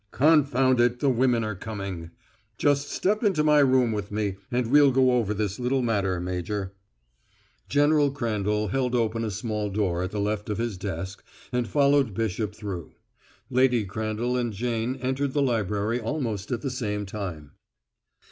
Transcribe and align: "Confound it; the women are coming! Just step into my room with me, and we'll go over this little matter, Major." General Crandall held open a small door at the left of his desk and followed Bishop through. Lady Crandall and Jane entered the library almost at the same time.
"Confound 0.09 0.79
it; 0.79 0.99
the 0.99 1.11
women 1.11 1.43
are 1.43 1.53
coming! 1.53 2.09
Just 2.57 2.89
step 2.89 3.23
into 3.23 3.43
my 3.43 3.59
room 3.59 3.91
with 3.91 4.11
me, 4.11 4.37
and 4.49 4.65
we'll 4.65 4.89
go 4.91 5.11
over 5.11 5.31
this 5.31 5.59
little 5.59 5.83
matter, 5.83 6.19
Major." 6.19 6.73
General 7.69 8.09
Crandall 8.09 8.69
held 8.69 8.95
open 8.95 9.23
a 9.23 9.29
small 9.29 9.69
door 9.69 10.01
at 10.01 10.09
the 10.09 10.19
left 10.19 10.49
of 10.49 10.57
his 10.57 10.75
desk 10.75 11.23
and 11.51 11.67
followed 11.67 12.15
Bishop 12.15 12.55
through. 12.55 12.93
Lady 13.51 13.85
Crandall 13.85 14.35
and 14.37 14.51
Jane 14.53 14.95
entered 15.03 15.33
the 15.33 15.43
library 15.43 15.99
almost 16.01 16.51
at 16.51 16.61
the 16.63 16.71
same 16.71 17.05
time. 17.05 17.51